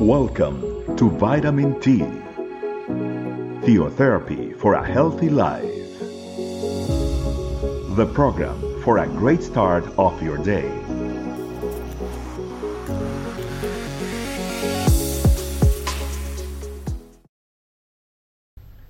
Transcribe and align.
Welcome 0.00 0.96
to 0.96 1.10
Vitamin 1.10 1.80
T, 1.80 1.98
Theotherapy 3.66 4.56
for 4.56 4.74
a 4.74 4.86
Healthy 4.86 5.28
Life. 5.28 5.64
The 7.96 8.08
program 8.14 8.80
for 8.84 8.98
a 8.98 9.08
great 9.08 9.42
start 9.42 9.84
of 9.98 10.22
your 10.22 10.38
day. 10.38 10.70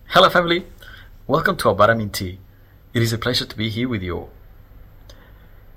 Hello, 0.09 0.29
family. 0.29 0.67
Welcome 1.27 1.57
to 1.57 1.73
Vitamin 1.73 2.11
T. 2.11 2.39
It 2.93 3.01
is 3.01 3.15
a 3.15 3.19
pleasure 3.19 3.47
to 3.47 3.57
be 3.57 3.71
here 3.71 3.89
with 3.89 4.03
you 4.03 4.15
all. 4.15 4.31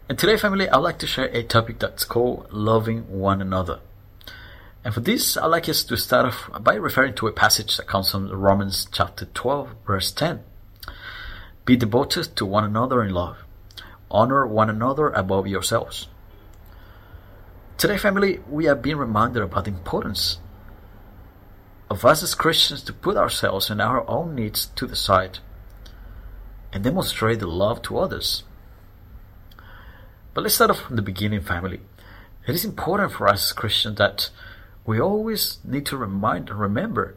And 0.09 0.19
today, 0.19 0.35
family, 0.35 0.67
I'd 0.67 0.79
like 0.79 0.99
to 0.99 1.07
share 1.07 1.29
a 1.31 1.41
topic 1.41 1.79
that's 1.79 2.03
called 2.03 2.51
loving 2.51 3.07
one 3.07 3.41
another. 3.41 3.79
And 4.83 4.93
for 4.93 4.99
this, 4.99 5.37
I'd 5.37 5.45
like 5.47 5.69
us 5.69 5.83
to 5.83 5.95
start 5.95 6.25
off 6.25 6.63
by 6.63 6.73
referring 6.73 7.13
to 7.15 7.27
a 7.27 7.31
passage 7.31 7.77
that 7.77 7.85
comes 7.85 8.09
from 8.09 8.29
Romans 8.31 8.87
chapter 8.91 9.25
12, 9.25 9.75
verse 9.85 10.11
10. 10.11 10.41
Be 11.65 11.75
devoted 11.75 12.35
to 12.35 12.45
one 12.45 12.63
another 12.63 13.03
in 13.03 13.13
love. 13.13 13.37
Honor 14.09 14.47
one 14.47 14.71
another 14.71 15.09
above 15.09 15.45
yourselves. 15.45 16.07
Today, 17.77 17.97
family, 17.97 18.39
we 18.49 18.67
are 18.67 18.75
being 18.75 18.97
reminded 18.97 19.43
about 19.43 19.65
the 19.65 19.71
importance 19.71 20.39
of 21.89 22.03
us 22.03 22.23
as 22.23 22.33
Christians 22.33 22.81
to 22.83 22.93
put 22.93 23.17
ourselves 23.17 23.69
and 23.69 23.81
our 23.81 24.07
own 24.09 24.33
needs 24.33 24.65
to 24.65 24.87
the 24.87 24.95
side 24.95 25.39
and 26.73 26.83
demonstrate 26.83 27.39
the 27.39 27.47
love 27.47 27.83
to 27.83 27.99
others. 27.99 28.43
But 30.33 30.41
let's 30.41 30.55
start 30.55 30.71
off 30.71 30.79
from 30.79 30.95
the 30.95 31.01
beginning, 31.01 31.41
family. 31.41 31.81
It 32.47 32.55
is 32.55 32.65
important 32.65 33.11
for 33.11 33.27
us 33.27 33.49
as 33.49 33.53
Christians 33.53 33.97
that 33.97 34.29
we 34.85 34.99
always 34.99 35.59
need 35.63 35.85
to 35.87 35.97
remind 35.97 36.49
and 36.49 36.59
remember 36.59 37.15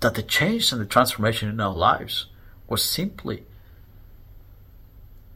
that 0.00 0.14
the 0.14 0.22
change 0.22 0.72
and 0.72 0.80
the 0.80 0.86
transformation 0.86 1.48
in 1.48 1.60
our 1.60 1.74
lives 1.74 2.26
was 2.68 2.82
simply 2.82 3.44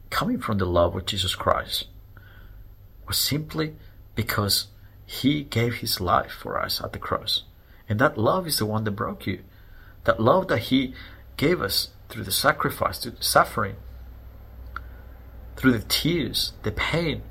coming 0.09 0.39
from 0.39 0.57
the 0.57 0.65
love 0.65 0.95
of 0.95 1.05
Jesus 1.05 1.35
Christ. 1.35 1.87
Was 3.07 3.17
simply 3.17 3.75
because 4.15 4.67
he 5.05 5.43
gave 5.43 5.75
his 5.75 6.01
life 6.01 6.31
for 6.31 6.59
us 6.59 6.81
at 6.81 6.93
the 6.93 6.99
cross. 6.99 7.43
And 7.87 7.99
that 7.99 8.17
love 8.17 8.47
is 8.47 8.57
the 8.57 8.65
one 8.65 8.83
that 8.85 8.91
broke 8.91 9.27
you. 9.27 9.43
That 10.05 10.19
love 10.19 10.47
that 10.47 10.59
he 10.59 10.95
gave 11.37 11.61
us 11.61 11.89
through 12.09 12.23
the 12.23 12.31
sacrifice, 12.31 12.97
through 12.97 13.11
the 13.11 13.23
suffering, 13.23 13.75
through 15.55 15.73
the 15.73 15.85
tears, 15.87 16.53
the 16.63 16.71
pain, 16.71 17.21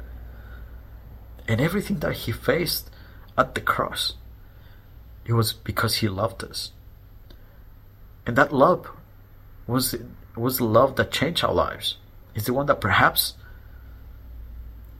and 1.47 1.61
everything 1.61 1.99
that 2.01 2.15
he 2.15 2.33
faced 2.33 2.91
at 3.37 3.55
the 3.55 3.61
cross. 3.61 4.15
It 5.25 5.33
was 5.33 5.53
because 5.53 5.97
he 5.97 6.09
loved 6.09 6.45
us. 6.45 6.73
And 8.27 8.37
that 8.37 8.53
love 8.53 8.89
was, 9.67 9.95
was 10.37 10.59
the 10.59 10.65
love 10.65 10.97
that 10.97 11.11
changed 11.11 11.45
our 11.45 11.53
lives. 11.53 11.97
It's 12.35 12.47
the 12.47 12.55
one 12.55 12.67
that 12.67 12.81
perhaps 12.81 13.35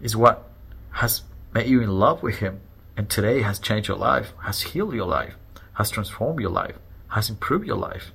is 0.01 0.17
what 0.17 0.49
has 0.93 1.23
made 1.53 1.67
you 1.67 1.81
in 1.81 1.91
love 1.91 2.23
with 2.23 2.37
him 2.37 2.61
and 2.97 3.09
today 3.09 3.43
has 3.43 3.59
changed 3.59 3.89
your 3.89 3.97
life, 3.97 4.33
has 4.43 4.63
healed 4.63 4.95
your 4.95 5.07
life, 5.07 5.35
has 5.75 5.91
transformed 5.91 6.41
your 6.41 6.51
life, 6.51 6.77
has 7.09 7.31
improved 7.31 7.67
your 7.67 7.77
life. 7.77 8.13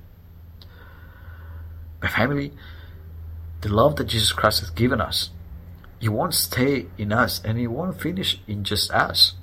My 2.02 2.08
family, 2.08 2.52
the 3.60 3.68
love 3.68 3.96
that 3.96 4.04
Jesus 4.04 4.32
Christ 4.32 4.60
has 4.60 4.70
given 4.70 5.00
us, 5.00 5.30
it 6.00 6.08
won't 6.08 6.34
stay 6.34 6.86
in 6.96 7.12
us 7.12 7.42
and 7.44 7.58
it 7.58 7.68
won't 7.68 8.00
finish 8.00 8.40
in 8.48 8.64
just 8.64 8.90
us. 8.90 9.34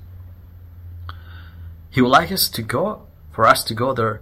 He 1.90 2.02
would 2.02 2.10
like 2.10 2.32
us 2.32 2.48
to 2.50 2.62
go, 2.62 3.06
for 3.32 3.46
us 3.46 3.62
to 3.64 3.74
go 3.74 3.92
there 3.92 4.20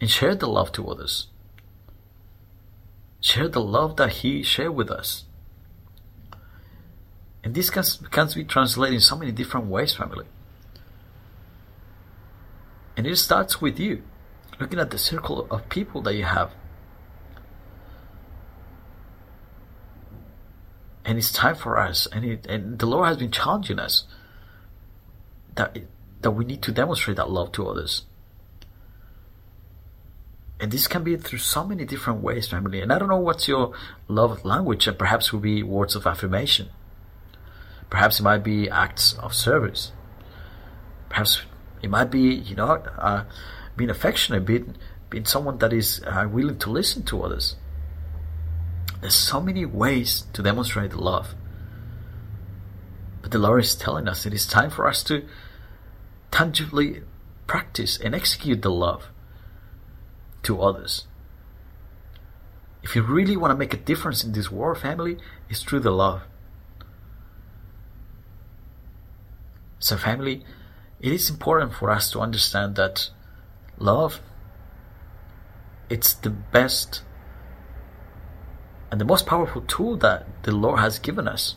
and 0.00 0.10
share 0.10 0.34
the 0.34 0.48
love 0.48 0.72
to 0.72 0.88
others. 0.88 1.28
Share 3.20 3.48
the 3.48 3.60
love 3.60 3.96
that 3.96 4.14
He 4.14 4.42
shared 4.42 4.74
with 4.74 4.90
us. 4.90 5.24
And 7.44 7.54
this 7.54 7.70
can, 7.70 7.84
can 8.10 8.28
be 8.34 8.44
translated 8.44 8.94
in 8.94 9.00
so 9.00 9.16
many 9.16 9.32
different 9.32 9.66
ways, 9.66 9.94
family. 9.94 10.26
And 12.96 13.06
it 13.06 13.16
starts 13.16 13.60
with 13.60 13.78
you, 13.78 14.02
looking 14.60 14.78
at 14.78 14.90
the 14.90 14.98
circle 14.98 15.46
of 15.50 15.68
people 15.68 16.02
that 16.02 16.14
you 16.14 16.24
have. 16.24 16.52
And 21.04 21.18
it's 21.18 21.32
time 21.32 21.56
for 21.56 21.78
us, 21.78 22.06
and, 22.12 22.24
it, 22.24 22.46
and 22.46 22.78
the 22.78 22.86
Lord 22.86 23.08
has 23.08 23.16
been 23.16 23.32
challenging 23.32 23.78
us 23.78 24.04
that, 25.56 25.76
that 26.20 26.30
we 26.30 26.44
need 26.44 26.62
to 26.62 26.72
demonstrate 26.72 27.16
that 27.16 27.28
love 27.28 27.50
to 27.52 27.66
others. 27.66 28.04
And 30.60 30.70
this 30.70 30.86
can 30.86 31.02
be 31.02 31.16
through 31.16 31.40
so 31.40 31.64
many 31.64 31.84
different 31.84 32.22
ways, 32.22 32.46
family. 32.46 32.80
And 32.80 32.92
I 32.92 33.00
don't 33.00 33.08
know 33.08 33.18
what's 33.18 33.48
your 33.48 33.74
love 34.06 34.44
language, 34.44 34.86
and 34.86 34.96
perhaps 34.96 35.26
it 35.26 35.32
will 35.32 35.40
be 35.40 35.64
words 35.64 35.96
of 35.96 36.06
affirmation 36.06 36.68
Perhaps 37.92 38.20
it 38.20 38.22
might 38.22 38.42
be 38.42 38.70
acts 38.70 39.12
of 39.18 39.34
service. 39.34 39.92
Perhaps 41.10 41.42
it 41.82 41.90
might 41.90 42.10
be, 42.10 42.20
you 42.36 42.56
know, 42.56 42.82
uh, 42.96 43.24
being 43.76 43.90
affectionate, 43.90 44.46
being, 44.46 44.76
being 45.10 45.26
someone 45.26 45.58
that 45.58 45.74
is 45.74 46.00
uh, 46.06 46.26
willing 46.26 46.56
to 46.60 46.70
listen 46.70 47.02
to 47.02 47.22
others. 47.22 47.56
There's 49.02 49.14
so 49.14 49.40
many 49.40 49.66
ways 49.66 50.24
to 50.32 50.42
demonstrate 50.42 50.94
love. 50.94 51.34
But 53.20 53.32
the 53.32 53.38
Lord 53.38 53.60
is 53.60 53.74
telling 53.74 54.08
us 54.08 54.24
it 54.24 54.32
is 54.32 54.46
time 54.46 54.70
for 54.70 54.88
us 54.88 55.02
to 55.04 55.24
tangibly 56.30 57.02
practice 57.46 57.98
and 57.98 58.14
execute 58.14 58.62
the 58.62 58.70
love 58.70 59.10
to 60.44 60.62
others. 60.62 61.06
If 62.82 62.96
you 62.96 63.02
really 63.02 63.36
want 63.36 63.50
to 63.50 63.56
make 63.56 63.74
a 63.74 63.76
difference 63.76 64.24
in 64.24 64.32
this 64.32 64.50
world, 64.50 64.78
family, 64.78 65.18
it's 65.50 65.62
through 65.62 65.80
the 65.80 65.90
love. 65.90 66.22
So, 69.78 69.98
family, 69.98 70.44
it 71.00 71.12
is 71.12 71.28
important 71.28 71.74
for 71.74 71.90
us 71.90 72.10
to 72.12 72.20
understand 72.20 72.76
that 72.76 73.10
love 73.78 74.20
it's 75.92 76.14
the 76.14 76.30
best 76.30 77.02
and 78.92 79.00
the 79.00 79.06
most 79.06 79.24
powerful 79.26 79.62
tool 79.62 79.96
that 79.96 80.26
the 80.42 80.52
Lord 80.52 80.78
has 80.78 80.98
given 80.98 81.26
us 81.26 81.56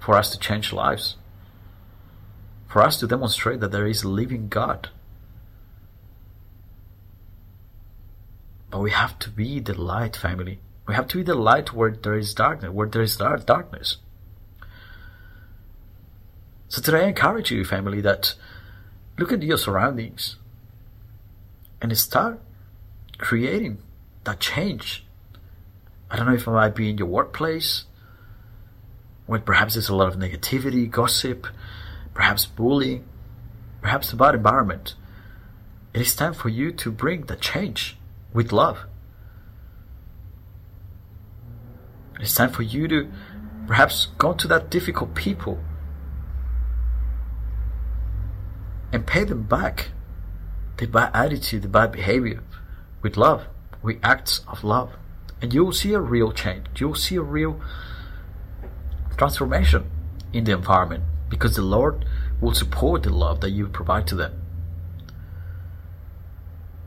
for 0.00 0.16
us 0.16 0.30
to 0.30 0.38
change 0.38 0.72
lives, 0.72 1.14
for 2.66 2.82
us 2.82 2.98
to 2.98 3.06
demonstrate 3.06 3.60
that 3.60 3.70
there 3.70 3.86
is 3.86 4.02
a 4.02 4.08
living 4.08 4.48
God. 4.48 4.88
But 8.68 8.80
we 8.80 8.90
have 8.90 9.16
to 9.20 9.30
be 9.30 9.60
the 9.60 9.80
light, 9.80 10.16
family. 10.16 10.58
We 10.88 10.94
have 10.96 11.06
to 11.08 11.18
be 11.18 11.22
the 11.22 11.36
light 11.36 11.72
where 11.72 11.92
there 11.92 12.18
is 12.18 12.34
darkness, 12.34 12.72
where 12.72 12.88
there 12.88 13.02
is 13.02 13.16
darkness. 13.16 13.98
So 16.66 16.82
today 16.82 17.04
I 17.04 17.08
encourage 17.08 17.52
you, 17.52 17.64
family, 17.64 18.00
that 18.00 18.34
look 19.18 19.30
at 19.30 19.44
your 19.44 19.56
surroundings 19.56 20.34
and 21.80 21.96
start 21.96 22.40
creating 23.18 23.78
that 24.24 24.40
change. 24.40 25.05
I 26.10 26.16
don't 26.16 26.26
know 26.26 26.34
if 26.34 26.46
it 26.46 26.50
might 26.50 26.74
be 26.74 26.90
in 26.90 26.98
your 26.98 27.08
workplace, 27.08 27.84
where 29.26 29.40
perhaps 29.40 29.74
there's 29.74 29.88
a 29.88 29.94
lot 29.94 30.08
of 30.08 30.18
negativity, 30.18 30.90
gossip, 30.90 31.46
perhaps 32.14 32.46
bullying, 32.46 33.04
perhaps 33.82 34.12
a 34.12 34.16
bad 34.16 34.34
environment. 34.34 34.94
It 35.92 36.00
is 36.00 36.14
time 36.14 36.34
for 36.34 36.48
you 36.48 36.72
to 36.72 36.90
bring 36.90 37.22
the 37.22 37.36
change 37.36 37.96
with 38.32 38.52
love. 38.52 38.86
It's 42.20 42.34
time 42.34 42.52
for 42.52 42.62
you 42.62 42.86
to 42.88 43.10
perhaps 43.66 44.08
go 44.18 44.32
to 44.32 44.48
that 44.48 44.70
difficult 44.70 45.14
people 45.14 45.58
and 48.92 49.06
pay 49.06 49.24
them 49.24 49.42
back 49.42 49.90
the 50.76 50.86
bad 50.86 51.10
attitude, 51.14 51.62
the 51.62 51.68
bad 51.68 51.92
behavior 51.92 52.42
with 53.02 53.16
love, 53.16 53.46
with 53.82 53.98
acts 54.02 54.40
of 54.46 54.62
love. 54.62 54.92
And 55.40 55.52
you 55.52 55.64
will 55.64 55.72
see 55.72 55.92
a 55.92 56.00
real 56.00 56.32
change. 56.32 56.66
You 56.76 56.88
will 56.88 56.94
see 56.94 57.16
a 57.16 57.22
real 57.22 57.60
transformation 59.16 59.90
in 60.32 60.44
the 60.44 60.52
environment 60.52 61.04
because 61.28 61.56
the 61.56 61.62
Lord 61.62 62.04
will 62.40 62.54
support 62.54 63.02
the 63.02 63.10
love 63.10 63.40
that 63.40 63.50
you 63.50 63.68
provide 63.68 64.06
to 64.08 64.14
them. 64.14 64.42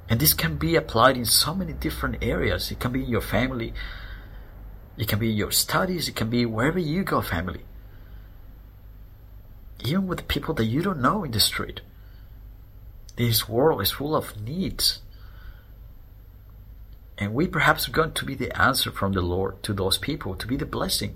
And 0.09 0.19
this 0.19 0.33
can 0.33 0.55
be 0.57 0.75
applied 0.75 1.17
in 1.17 1.25
so 1.25 1.53
many 1.53 1.73
different 1.73 2.23
areas. 2.23 2.71
It 2.71 2.79
can 2.79 2.91
be 2.91 3.03
in 3.03 3.09
your 3.09 3.21
family, 3.21 3.73
it 4.97 5.07
can 5.07 5.19
be 5.19 5.29
in 5.31 5.37
your 5.37 5.51
studies, 5.51 6.09
it 6.09 6.15
can 6.15 6.29
be 6.29 6.45
wherever 6.45 6.79
you 6.79 7.03
go, 7.03 7.21
family. 7.21 7.61
Even 9.85 10.07
with 10.07 10.27
people 10.27 10.53
that 10.55 10.65
you 10.65 10.81
don't 10.81 11.01
know 11.01 11.23
in 11.23 11.31
the 11.31 11.39
street. 11.39 11.81
This 13.15 13.47
world 13.47 13.81
is 13.81 13.91
full 13.91 14.15
of 14.15 14.41
needs. 14.41 15.01
And 17.19 17.33
we 17.33 17.47
perhaps 17.47 17.87
are 17.87 17.91
going 17.91 18.13
to 18.13 18.25
be 18.25 18.33
the 18.33 18.59
answer 18.59 18.91
from 18.91 19.11
the 19.11 19.21
Lord 19.21 19.61
to 19.63 19.73
those 19.73 19.97
people, 19.97 20.35
to 20.35 20.47
be 20.47 20.55
the 20.55 20.65
blessing. 20.65 21.15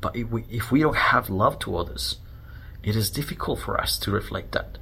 But 0.00 0.16
if 0.16 0.30
we, 0.30 0.44
if 0.50 0.72
we 0.72 0.80
don't 0.80 0.96
have 0.96 1.28
love 1.28 1.58
to 1.60 1.76
others, 1.76 2.16
it 2.82 2.96
is 2.96 3.10
difficult 3.10 3.60
for 3.60 3.78
us 3.78 3.98
to 3.98 4.10
reflect 4.10 4.52
that. 4.52 4.78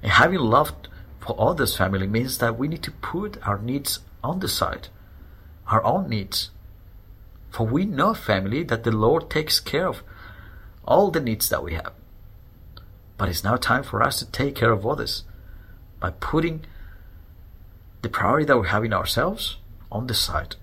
And 0.00 0.12
having 0.12 0.38
love 0.38 0.72
for 1.18 1.34
others' 1.40 1.76
family 1.76 2.06
means 2.06 2.38
that 2.38 2.56
we 2.56 2.68
need 2.68 2.84
to 2.84 2.92
put 2.92 3.44
our 3.44 3.58
needs 3.58 3.98
on 4.22 4.38
the 4.38 4.48
side, 4.48 4.88
our 5.66 5.84
own 5.84 6.08
needs. 6.08 6.50
For 7.50 7.66
we 7.66 7.84
know, 7.84 8.14
family, 8.14 8.62
that 8.62 8.84
the 8.84 8.92
Lord 8.92 9.28
takes 9.28 9.58
care 9.58 9.88
of 9.88 10.04
all 10.84 11.10
the 11.10 11.20
needs 11.20 11.48
that 11.48 11.64
we 11.64 11.74
have. 11.74 11.92
But 13.16 13.28
it's 13.28 13.42
now 13.42 13.56
time 13.56 13.82
for 13.82 14.02
us 14.02 14.20
to 14.20 14.30
take 14.30 14.54
care 14.54 14.70
of 14.70 14.86
others 14.86 15.24
by 15.98 16.10
putting 16.10 16.64
the 18.06 18.12
priority 18.12 18.44
that 18.44 18.56
we 18.56 18.68
have 18.68 18.84
in 18.84 18.92
ourselves 18.92 19.56
on 19.90 20.06
the 20.06 20.14
side 20.14 20.54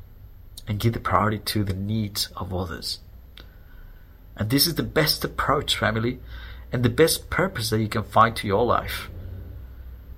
and 0.66 0.80
give 0.80 0.94
the 0.94 1.00
priority 1.00 1.40
to 1.40 1.66
the 1.66 1.74
needs 1.74 2.30
of 2.38 2.54
others. 2.54 3.00
And 4.38 4.50
this 4.50 4.66
is 4.66 4.76
the 4.76 4.84
best 4.84 5.26
approach, 5.26 5.76
family, 5.76 6.20
and 6.72 6.84
the 6.84 6.90
best 6.90 7.30
purpose 7.30 7.70
that 7.70 7.82
you 7.82 7.90
can 7.90 8.04
find 8.04 8.34
to 8.38 8.48
your 8.48 8.64
life. 8.64 9.10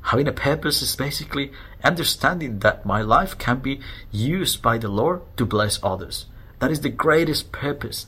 Having 0.03 0.27
a 0.27 0.33
purpose 0.33 0.83
is 0.83 0.95
basically 0.95 1.51
understanding 1.83 2.59
that 2.59 2.85
my 2.85 3.01
life 3.01 3.39
can 3.39 3.57
be 3.57 3.81
used 4.11 4.61
by 4.61 4.77
the 4.77 4.87
Lord 4.87 5.23
to 5.37 5.47
bless 5.47 5.79
others. 5.81 6.27
That 6.59 6.69
is 6.69 6.81
the 6.81 6.89
greatest 6.89 7.51
purpose. 7.51 8.05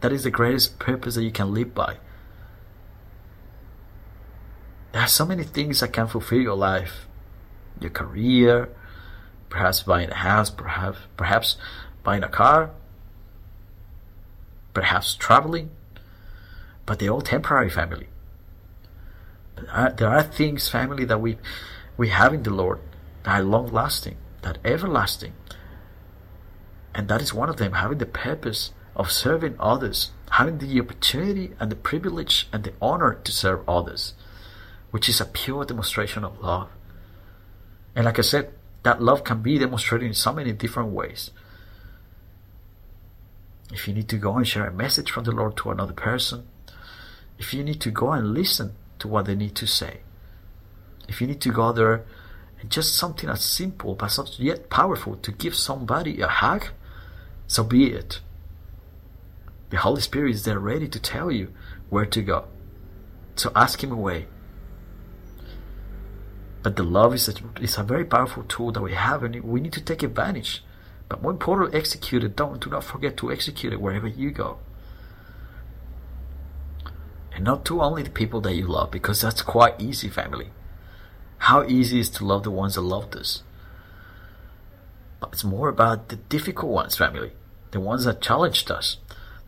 That 0.00 0.10
is 0.10 0.24
the 0.24 0.30
greatest 0.30 0.78
purpose 0.78 1.16
that 1.16 1.24
you 1.24 1.32
can 1.32 1.52
live 1.52 1.74
by. 1.74 1.98
There 4.92 5.02
are 5.02 5.06
so 5.06 5.26
many 5.26 5.44
things 5.44 5.80
that 5.80 5.92
can 5.92 6.06
fulfill 6.06 6.40
your 6.40 6.56
life, 6.56 7.06
your 7.80 7.90
career, 7.90 8.68
perhaps 9.48 9.82
buying 9.82 10.10
a 10.10 10.14
house, 10.14 10.50
perhaps 10.50 10.98
perhaps 11.16 11.56
buying 12.02 12.22
a 12.22 12.28
car, 12.28 12.70
perhaps 14.72 15.14
traveling, 15.14 15.70
but 16.86 16.98
they're 16.98 17.10
all 17.10 17.20
temporary, 17.20 17.70
family. 17.70 18.08
But 19.54 19.66
there 19.66 19.74
are, 19.74 19.90
there 19.90 20.08
are 20.08 20.22
things, 20.22 20.68
family, 20.68 21.04
that 21.04 21.20
we 21.20 21.38
we 21.96 22.08
have 22.08 22.34
in 22.34 22.42
the 22.42 22.50
Lord 22.50 22.80
that 23.22 23.40
are 23.40 23.44
long 23.44 23.68
lasting, 23.68 24.16
that 24.42 24.58
everlasting, 24.64 25.32
and 26.94 27.08
that 27.08 27.22
is 27.22 27.32
one 27.32 27.48
of 27.48 27.56
them. 27.56 27.72
Having 27.72 27.98
the 27.98 28.06
purpose 28.06 28.72
of 28.96 29.10
serving 29.10 29.56
others, 29.58 30.12
having 30.30 30.58
the 30.58 30.80
opportunity 30.80 31.52
and 31.58 31.70
the 31.70 31.76
privilege 31.76 32.48
and 32.52 32.64
the 32.64 32.72
honor 32.80 33.14
to 33.14 33.32
serve 33.32 33.68
others, 33.68 34.14
which 34.90 35.08
is 35.08 35.20
a 35.20 35.24
pure 35.24 35.64
demonstration 35.64 36.24
of 36.24 36.40
love. 36.40 36.68
And 37.94 38.04
like 38.04 38.18
I 38.18 38.22
said, 38.22 38.52
that 38.82 39.02
love 39.02 39.24
can 39.24 39.42
be 39.42 39.58
demonstrated 39.58 40.06
in 40.06 40.14
so 40.14 40.32
many 40.32 40.52
different 40.52 40.90
ways. 40.90 41.30
If 43.72 43.88
you 43.88 43.94
need 43.94 44.08
to 44.10 44.18
go 44.18 44.36
and 44.36 44.46
share 44.46 44.66
a 44.66 44.72
message 44.72 45.10
from 45.10 45.24
the 45.24 45.32
Lord 45.32 45.56
to 45.58 45.70
another 45.70 45.94
person, 45.94 46.46
if 47.38 47.54
you 47.54 47.64
need 47.64 47.80
to 47.80 47.90
go 47.90 48.12
and 48.12 48.34
listen 48.34 48.74
to 48.98 49.08
what 49.08 49.26
they 49.26 49.34
need 49.34 49.54
to 49.56 49.66
say, 49.66 50.00
if 51.08 51.20
you 51.20 51.26
need 51.26 51.40
to 51.40 51.50
go 51.50 51.72
there 51.72 52.04
and 52.60 52.70
just 52.70 52.94
something 52.94 53.28
as 53.28 53.44
simple 53.44 53.94
but 53.94 54.38
yet 54.38 54.70
powerful 54.70 55.16
to 55.16 55.32
give 55.32 55.54
somebody 55.54 56.20
a 56.20 56.28
hug, 56.28 56.68
so 57.46 57.64
be 57.64 57.86
it. 57.86 58.20
The 59.70 59.78
Holy 59.78 60.00
Spirit 60.00 60.34
is 60.34 60.44
there 60.44 60.58
ready 60.58 60.88
to 60.88 61.00
tell 61.00 61.30
you 61.30 61.52
where 61.90 62.06
to 62.06 62.22
go. 62.22 62.46
So 63.36 63.50
ask 63.56 63.82
Him 63.82 63.92
away. 63.92 64.26
But 66.64 66.76
the 66.76 66.82
love 66.82 67.12
is 67.12 67.28
a, 67.28 67.34
is 67.60 67.76
a 67.76 67.82
very 67.82 68.06
powerful 68.06 68.42
tool 68.42 68.72
that 68.72 68.80
we 68.80 68.94
have 68.94 69.22
and 69.22 69.44
we 69.44 69.60
need 69.60 69.74
to 69.74 69.82
take 69.82 70.02
advantage. 70.02 70.64
But 71.10 71.20
more 71.20 71.30
importantly, 71.30 71.78
execute 71.78 72.24
it. 72.24 72.36
Don't 72.36 72.58
do 72.58 72.70
not 72.70 72.84
forget 72.84 73.18
to 73.18 73.30
execute 73.30 73.74
it 73.74 73.82
wherever 73.82 74.08
you 74.08 74.30
go. 74.30 74.58
And 77.34 77.44
not 77.44 77.66
to 77.66 77.82
only 77.82 78.02
the 78.02 78.08
people 78.08 78.40
that 78.40 78.54
you 78.54 78.66
love, 78.66 78.90
because 78.90 79.20
that's 79.20 79.42
quite 79.42 79.78
easy, 79.78 80.08
family. 80.08 80.52
How 81.36 81.64
easy 81.64 82.00
is 82.00 82.08
to 82.10 82.24
love 82.24 82.44
the 82.44 82.50
ones 82.50 82.76
that 82.76 82.80
loved 82.80 83.14
us? 83.14 83.42
But 85.20 85.34
it's 85.34 85.44
more 85.44 85.68
about 85.68 86.08
the 86.08 86.16
difficult 86.16 86.72
ones, 86.72 86.96
family. 86.96 87.32
The 87.72 87.80
ones 87.80 88.06
that 88.06 88.22
challenged 88.22 88.70
us. 88.70 88.96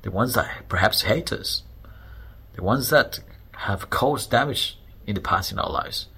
The 0.02 0.10
ones 0.10 0.34
that 0.34 0.68
perhaps 0.68 1.02
hate 1.02 1.32
us. 1.32 1.62
The 2.56 2.62
ones 2.62 2.90
that 2.90 3.20
have 3.52 3.88
caused 3.88 4.30
damage 4.30 4.78
in 5.06 5.14
the 5.14 5.22
past 5.22 5.50
in 5.50 5.58
our 5.58 5.70
lives. 5.70 6.08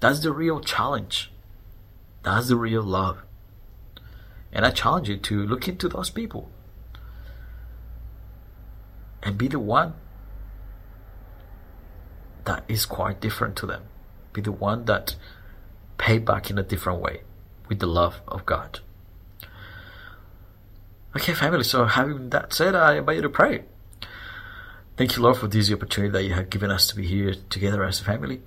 That's 0.00 0.20
the 0.20 0.32
real 0.32 0.60
challenge. 0.60 1.30
That's 2.22 2.48
the 2.48 2.56
real 2.56 2.82
love. 2.82 3.22
And 4.52 4.64
I 4.64 4.70
challenge 4.70 5.08
you 5.08 5.16
to 5.16 5.46
look 5.46 5.68
into 5.68 5.88
those 5.88 6.10
people 6.10 6.50
and 9.22 9.36
be 9.36 9.48
the 9.48 9.58
one 9.58 9.94
that 12.44 12.64
is 12.68 12.86
quite 12.86 13.20
different 13.20 13.56
to 13.56 13.66
them. 13.66 13.82
Be 14.32 14.40
the 14.40 14.52
one 14.52 14.84
that 14.86 15.16
pay 15.98 16.18
back 16.18 16.50
in 16.50 16.58
a 16.58 16.62
different 16.62 17.00
way 17.00 17.22
with 17.68 17.80
the 17.80 17.86
love 17.86 18.20
of 18.26 18.46
God. 18.46 18.80
Okay, 21.16 21.34
family, 21.34 21.64
so 21.64 21.84
having 21.84 22.30
that 22.30 22.52
said, 22.52 22.74
I 22.74 22.96
invite 22.96 23.16
you 23.16 23.22
to 23.22 23.28
pray. 23.28 23.64
Thank 24.96 25.16
you, 25.16 25.22
Lord, 25.22 25.36
for 25.36 25.46
this 25.46 25.72
opportunity 25.72 26.12
that 26.12 26.24
you 26.24 26.34
have 26.34 26.50
given 26.50 26.70
us 26.70 26.86
to 26.88 26.96
be 26.96 27.06
here 27.06 27.34
together 27.50 27.84
as 27.84 28.00
a 28.00 28.04
family, 28.04 28.40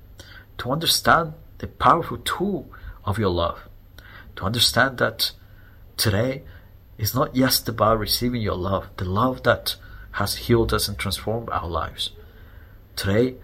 to 0.61 0.71
understand 0.71 1.33
the 1.57 1.65
powerful 1.65 2.19
tool 2.19 2.69
of 3.03 3.17
your 3.17 3.31
love, 3.31 3.67
to 4.35 4.43
understand 4.43 4.99
that 4.99 5.31
today 5.97 6.43
is 6.99 7.15
not 7.15 7.33
just 7.33 7.67
about 7.67 7.97
receiving 7.97 8.43
your 8.43 8.55
love, 8.55 8.87
the 8.97 9.05
love 9.05 9.41
that 9.41 9.75
has 10.11 10.35
healed 10.35 10.71
us 10.71 10.87
and 10.87 10.99
transformed 10.99 11.49
our 11.49 11.67
lives. 11.67 12.11
Today, 12.95 13.37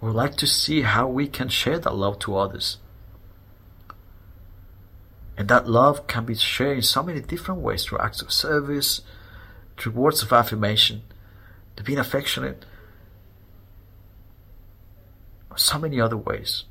we 0.00 0.08
would 0.08 0.16
like 0.16 0.34
to 0.36 0.46
see 0.46 0.80
how 0.80 1.06
we 1.06 1.28
can 1.28 1.50
share 1.50 1.78
that 1.78 1.94
love 1.94 2.18
to 2.20 2.38
others. 2.38 2.78
And 5.36 5.46
that 5.48 5.68
love 5.68 6.06
can 6.06 6.24
be 6.24 6.36
shared 6.36 6.78
in 6.78 6.82
so 6.82 7.02
many 7.02 7.20
different 7.20 7.60
ways 7.60 7.84
through 7.84 7.98
acts 7.98 8.22
of 8.22 8.32
service, 8.32 9.02
through 9.76 9.92
words 9.92 10.22
of 10.22 10.32
affirmation, 10.32 11.02
to 11.76 11.82
being 11.82 11.98
affectionate, 11.98 12.64
so 15.60 15.78
many 15.78 16.00
other 16.00 16.16
ways. 16.16 16.64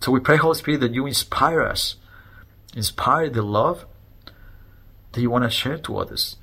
So 0.00 0.12
we 0.12 0.20
pray, 0.20 0.36
Holy 0.36 0.56
Spirit, 0.56 0.80
that 0.80 0.94
you 0.94 1.06
inspire 1.06 1.62
us, 1.62 1.96
inspire 2.74 3.30
the 3.30 3.42
love 3.42 3.86
that 5.12 5.20
you 5.20 5.30
want 5.30 5.44
to 5.44 5.50
share 5.50 5.78
to 5.78 5.98
others, 5.98 6.36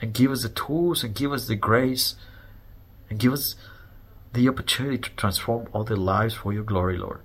and 0.00 0.14
give 0.14 0.30
us 0.30 0.42
the 0.42 0.48
tools, 0.48 1.04
and 1.04 1.14
give 1.14 1.32
us 1.32 1.46
the 1.46 1.56
grace, 1.56 2.14
and 3.10 3.18
give 3.18 3.32
us 3.32 3.56
the 4.32 4.48
opportunity 4.48 4.98
to 4.98 5.10
transform 5.10 5.68
other 5.74 5.96
lives 5.96 6.34
for 6.34 6.52
your 6.52 6.62
glory, 6.62 6.96
Lord. 6.96 7.20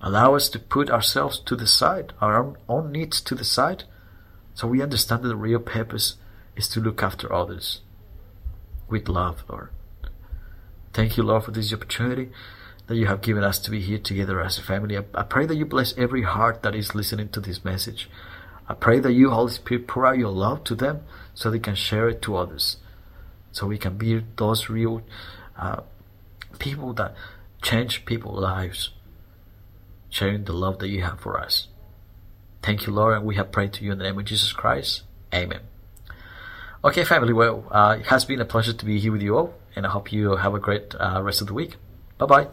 Allow 0.00 0.34
us 0.34 0.48
to 0.50 0.58
put 0.58 0.90
ourselves 0.90 1.40
to 1.40 1.56
the 1.56 1.66
side, 1.66 2.12
our 2.20 2.54
own, 2.68 2.92
needs 2.92 3.20
to 3.22 3.34
the 3.34 3.44
side, 3.44 3.84
so 4.54 4.66
we 4.66 4.82
understand 4.82 5.22
that 5.22 5.28
the 5.28 5.36
real 5.36 5.58
purpose 5.58 6.16
is 6.54 6.68
to 6.68 6.80
look 6.80 7.02
after 7.02 7.32
others 7.32 7.80
with 8.88 9.08
love, 9.08 9.44
Lord. 9.48 9.70
Thank 10.96 11.18
you, 11.18 11.24
Lord, 11.24 11.44
for 11.44 11.50
this 11.50 11.74
opportunity 11.74 12.30
that 12.86 12.96
you 12.96 13.04
have 13.04 13.20
given 13.20 13.44
us 13.44 13.58
to 13.58 13.70
be 13.70 13.82
here 13.82 13.98
together 13.98 14.40
as 14.40 14.56
a 14.56 14.62
family. 14.62 14.96
I, 14.96 15.04
I 15.14 15.24
pray 15.24 15.44
that 15.44 15.54
you 15.54 15.66
bless 15.66 15.92
every 15.98 16.22
heart 16.22 16.62
that 16.62 16.74
is 16.74 16.94
listening 16.94 17.28
to 17.32 17.40
this 17.40 17.62
message. 17.62 18.08
I 18.66 18.72
pray 18.72 18.98
that 19.00 19.12
you, 19.12 19.28
Holy 19.28 19.52
Spirit, 19.52 19.86
pour 19.86 20.06
out 20.06 20.16
your 20.16 20.30
love 20.30 20.64
to 20.64 20.74
them 20.74 21.02
so 21.34 21.50
they 21.50 21.58
can 21.58 21.74
share 21.74 22.08
it 22.08 22.22
to 22.22 22.36
others. 22.36 22.78
So 23.52 23.66
we 23.66 23.76
can 23.76 23.98
be 23.98 24.24
those 24.36 24.70
real 24.70 25.02
uh, 25.58 25.82
people 26.58 26.94
that 26.94 27.14
change 27.60 28.06
people's 28.06 28.40
lives, 28.40 28.88
sharing 30.08 30.44
the 30.44 30.54
love 30.54 30.78
that 30.78 30.88
you 30.88 31.02
have 31.02 31.20
for 31.20 31.38
us. 31.38 31.68
Thank 32.62 32.86
you, 32.86 32.94
Lord, 32.94 33.18
and 33.18 33.26
we 33.26 33.36
have 33.36 33.52
prayed 33.52 33.74
to 33.74 33.84
you 33.84 33.92
in 33.92 33.98
the 33.98 34.04
name 34.04 34.18
of 34.18 34.24
Jesus 34.24 34.54
Christ. 34.54 35.02
Amen. 35.34 35.60
Okay, 36.82 37.04
family, 37.04 37.34
well, 37.34 37.66
uh, 37.70 37.98
it 38.00 38.06
has 38.06 38.24
been 38.24 38.40
a 38.40 38.46
pleasure 38.46 38.72
to 38.72 38.84
be 38.86 38.98
here 38.98 39.12
with 39.12 39.20
you 39.20 39.36
all, 39.36 39.54
and 39.76 39.86
I 39.86 39.90
hope 39.90 40.10
you 40.12 40.36
have 40.36 40.54
a 40.54 40.58
great 40.58 40.94
uh, 40.98 41.20
rest 41.22 41.40
of 41.42 41.46
the 41.46 41.54
week. 41.54 41.76
Bye 42.18 42.26
bye. 42.26 42.48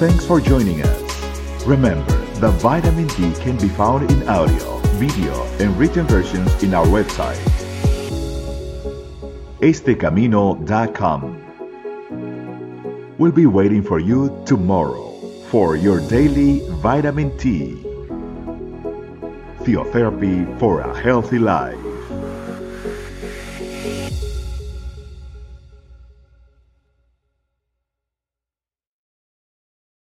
Thanks 0.00 0.26
for 0.26 0.40
joining 0.40 0.82
us. 0.82 1.66
Remember, 1.66 2.12
the 2.40 2.50
vitamin 2.50 3.08
T 3.08 3.32
can 3.40 3.56
be 3.58 3.68
found 3.68 4.10
in 4.10 4.28
audio, 4.28 4.78
video, 4.98 5.32
and 5.60 5.76
written 5.78 6.06
versions 6.06 6.62
in 6.62 6.74
our 6.74 6.86
website, 6.86 7.38
estecamino.com. 9.60 11.36
We'll 13.18 13.32
be 13.32 13.46
waiting 13.46 13.82
for 13.82 13.98
you 13.98 14.42
tomorrow 14.46 15.10
for 15.50 15.76
your 15.76 16.00
daily 16.08 16.60
vitamin 16.80 17.36
T. 17.36 17.74
Theotherapy 19.64 20.58
for 20.58 20.80
a 20.80 20.98
healthy 21.02 21.38
life. 21.38 21.79